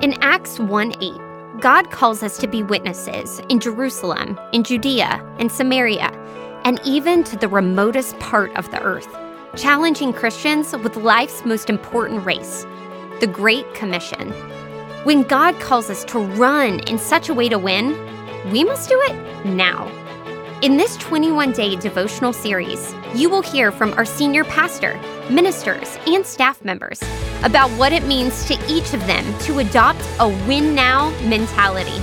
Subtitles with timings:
[0.00, 5.52] In Acts 1 8, God calls us to be witnesses in Jerusalem, in Judea, and
[5.52, 6.10] Samaria,
[6.64, 9.14] and even to the remotest part of the earth,
[9.56, 12.64] challenging Christians with life's most important race,
[13.20, 14.30] the Great Commission.
[15.04, 17.90] When God calls us to run in such a way to win,
[18.50, 19.86] we must do it now.
[20.62, 24.98] In this 21 day devotional series, you will hear from our senior pastor,
[25.28, 27.02] ministers, and staff members
[27.42, 32.00] about what it means to each of them to adopt a win now mentality.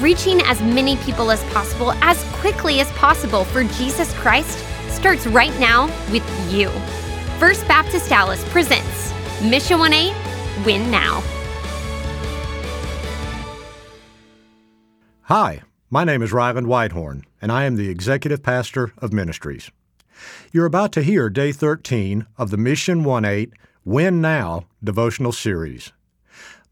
[0.00, 5.56] Reaching as many people as possible as quickly as possible for Jesus Christ starts right
[5.58, 6.68] now with you.
[7.38, 11.22] First Baptist Dallas presents Mission 1-8 Win Now.
[15.22, 15.62] Hi.
[15.90, 19.70] My name is Ryland Whitehorn, and I am the Executive Pastor of Ministries.
[20.50, 23.52] You're about to hear Day 13 of the Mission 1-8
[23.84, 25.92] Win Now devotional series.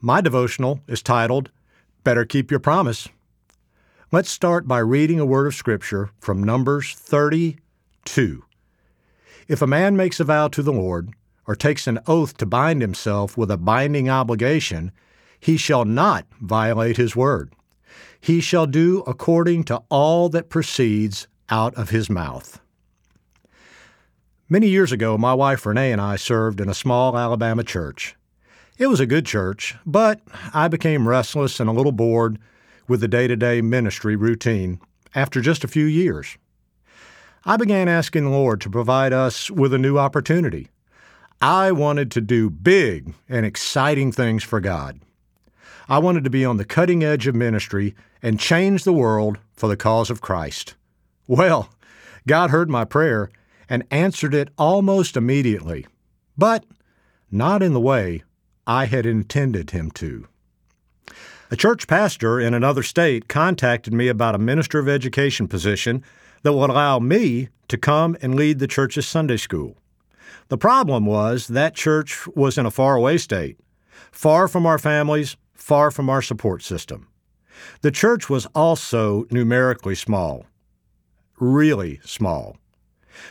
[0.00, 1.50] My devotional is titled
[2.04, 3.08] Better Keep Your Promise.
[4.12, 8.44] Let's start by reading a word of Scripture from Numbers 32.
[9.48, 11.10] If a man makes a vow to the Lord,
[11.46, 14.92] or takes an oath to bind himself with a binding obligation,
[15.38, 17.52] he shall not violate his word
[18.20, 22.60] he shall do according to all that proceeds out of his mouth.
[24.52, 28.16] Many years ago, my wife Renee and I served in a small Alabama church.
[28.78, 30.20] It was a good church, but
[30.52, 32.36] I became restless and a little bored
[32.88, 34.80] with the day to day ministry routine
[35.14, 36.36] after just a few years.
[37.44, 40.66] I began asking the Lord to provide us with a new opportunity.
[41.40, 44.98] I wanted to do big and exciting things for God.
[45.88, 49.68] I wanted to be on the cutting edge of ministry and change the world for
[49.68, 50.74] the cause of Christ.
[51.28, 51.68] Well,
[52.26, 53.30] God heard my prayer
[53.70, 55.86] and answered it almost immediately,
[56.36, 56.66] but
[57.30, 58.22] not in the way
[58.66, 60.26] I had intended Him to.
[61.50, 66.04] A church pastor in another state contacted me about a minister of education position
[66.42, 69.76] that would allow me to come and lead the church's Sunday school.
[70.48, 73.58] The problem was that church was in a faraway state,
[74.10, 77.06] far from our families far from our support system.
[77.82, 80.46] The church was also numerically small,
[81.38, 82.56] really small.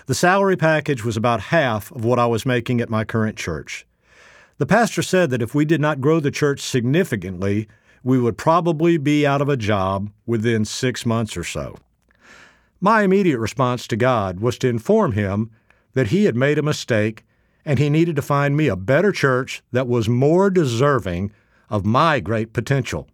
[0.06, 3.86] The salary package was about half of what I was making at my current church.
[4.58, 7.68] The pastor said that if we did not grow the church significantly,
[8.04, 11.78] we would probably be out of a job within six months or so.
[12.82, 15.52] My immediate response to God was to inform him
[15.94, 17.26] that he had made a mistake
[17.66, 21.32] and he needed to find me a better church that was more deserving
[21.70, 23.08] of my great potential.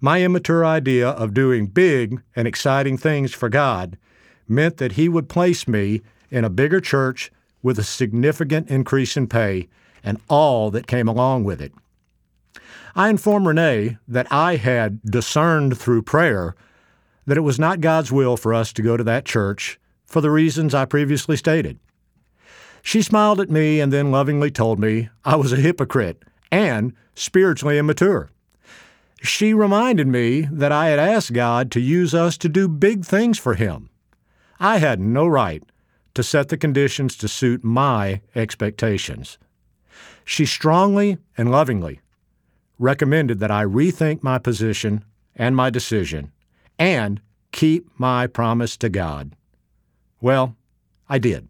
[0.00, 3.98] My immature idea of doing big and exciting things for God
[4.52, 7.32] meant that He would place me in a bigger church
[7.62, 9.68] with a significant increase in pay
[10.04, 11.72] and all that came along with it.
[12.94, 16.54] I informed Renee that I had discerned through prayer
[17.26, 20.30] that it was not God's will for us to go to that church for the
[20.30, 21.78] reasons I previously stated.
[22.82, 27.78] She smiled at me and then lovingly told me I was a hypocrite and spiritually
[27.78, 28.30] immature.
[29.22, 33.38] She reminded me that I had asked God to use us to do big things
[33.38, 33.88] for Him.
[34.64, 35.60] I had no right
[36.14, 39.36] to set the conditions to suit my expectations.
[40.24, 42.00] She strongly and lovingly
[42.78, 46.30] recommended that I rethink my position and my decision
[46.78, 47.20] and
[47.50, 49.34] keep my promise to God.
[50.20, 50.54] Well,
[51.08, 51.48] I did.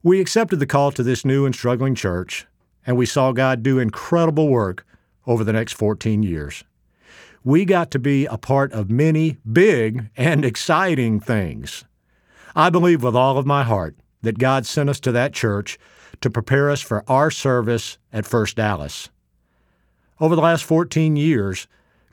[0.00, 2.46] We accepted the call to this new and struggling church
[2.86, 4.86] and we saw God do incredible work
[5.26, 6.62] over the next 14 years.
[7.48, 11.86] We got to be a part of many big and exciting things.
[12.54, 15.78] I believe with all of my heart that God sent us to that church
[16.20, 19.08] to prepare us for our service at First Dallas.
[20.20, 21.66] Over the last 14 years,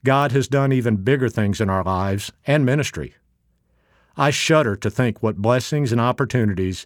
[0.05, 3.13] God has done even bigger things in our lives and ministry.
[4.15, 6.85] I shudder to think what blessings and opportunities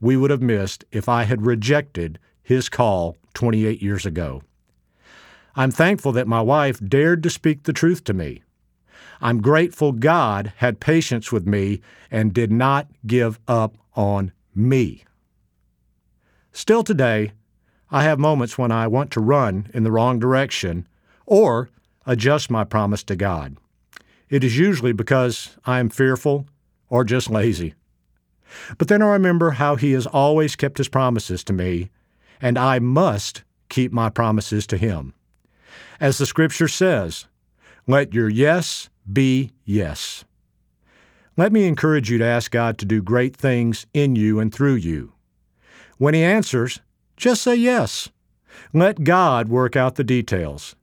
[0.00, 4.44] we would have missed if I had rejected his call 28 years ago.
[5.58, 8.44] I'm thankful that my wife dared to speak the truth to me.
[9.20, 11.80] I'm grateful God had patience with me
[12.12, 15.02] and did not give up on me.
[16.52, 17.32] Still today,
[17.90, 20.86] I have moments when I want to run in the wrong direction
[21.26, 21.70] or
[22.06, 23.56] adjust my promise to God.
[24.28, 26.46] It is usually because I am fearful
[26.88, 27.74] or just lazy.
[28.78, 31.90] But then I remember how He has always kept His promises to me
[32.40, 35.14] and I must keep my promises to him.
[36.00, 37.26] As the scripture says,
[37.86, 40.24] let your yes be yes.
[41.36, 44.74] Let me encourage you to ask God to do great things in you and through
[44.74, 45.12] you.
[45.96, 46.80] When He answers,
[47.16, 48.08] just say yes.
[48.72, 50.76] Let God work out the details.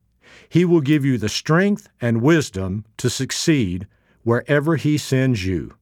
[0.48, 3.86] He will give you the strength and wisdom to succeed
[4.22, 5.74] wherever He sends you.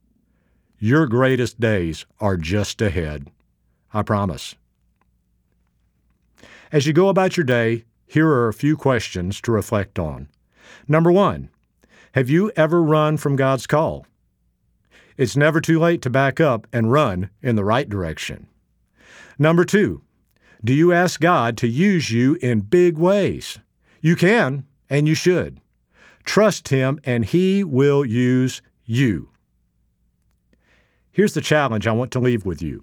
[0.79, 3.31] Your greatest days are just ahead.
[3.93, 4.55] I promise.
[6.73, 10.29] As you go about your day, here are a few questions to reflect on.
[10.87, 11.51] Number one,
[12.13, 14.07] have you ever run from God's call?
[15.17, 18.47] It's never too late to back up and run in the right direction.
[19.39, 20.03] Number two,
[20.65, 23.59] do you ask God to use you in big ways?
[24.01, 25.61] You can, and you should.
[26.25, 29.29] Trust Him, and He will use you.
[31.13, 32.81] Here's the challenge I want to leave with you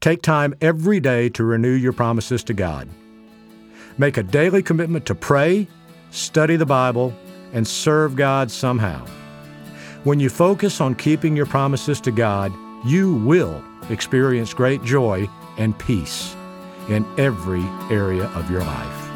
[0.00, 2.88] take time every day to renew your promises to God.
[3.98, 5.68] Make a daily commitment to pray,
[6.10, 7.14] study the Bible,
[7.52, 9.04] and serve God somehow.
[10.04, 12.52] When you focus on keeping your promises to God,
[12.86, 15.28] you will experience great joy
[15.58, 16.34] and peace
[16.88, 19.09] in every area of your life.